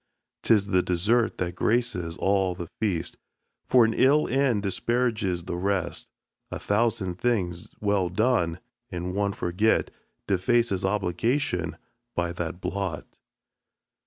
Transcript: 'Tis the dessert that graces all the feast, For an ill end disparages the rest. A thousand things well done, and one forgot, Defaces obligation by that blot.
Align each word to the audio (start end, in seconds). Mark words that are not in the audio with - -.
'Tis 0.41 0.65
the 0.65 0.81
dessert 0.81 1.37
that 1.37 1.53
graces 1.53 2.17
all 2.17 2.55
the 2.55 2.65
feast, 2.79 3.17
For 3.67 3.85
an 3.85 3.93
ill 3.93 4.27
end 4.27 4.63
disparages 4.63 5.43
the 5.43 5.55
rest. 5.55 6.09
A 6.49 6.57
thousand 6.57 7.19
things 7.19 7.75
well 7.81 8.09
done, 8.09 8.59
and 8.91 9.13
one 9.13 9.33
forgot, 9.33 9.91
Defaces 10.25 10.83
obligation 10.83 11.77
by 12.15 12.33
that 12.33 12.59
blot. 12.59 13.05